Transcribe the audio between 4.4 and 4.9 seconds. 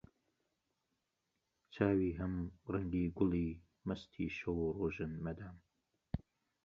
و